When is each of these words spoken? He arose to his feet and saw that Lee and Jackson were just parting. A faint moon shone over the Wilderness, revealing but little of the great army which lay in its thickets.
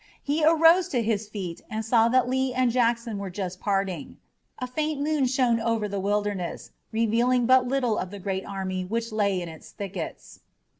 He 0.23 0.43
arose 0.43 0.87
to 0.87 1.03
his 1.03 1.29
feet 1.29 1.61
and 1.69 1.85
saw 1.85 2.07
that 2.09 2.27
Lee 2.27 2.55
and 2.55 2.71
Jackson 2.71 3.19
were 3.19 3.29
just 3.29 3.59
parting. 3.59 4.17
A 4.57 4.65
faint 4.65 4.99
moon 4.99 5.27
shone 5.27 5.59
over 5.59 5.87
the 5.87 5.99
Wilderness, 5.99 6.71
revealing 6.91 7.45
but 7.45 7.67
little 7.67 7.99
of 7.99 8.09
the 8.09 8.17
great 8.17 8.43
army 8.43 8.83
which 8.83 9.11
lay 9.11 9.39
in 9.39 9.47
its 9.47 9.69
thickets. 9.69 10.39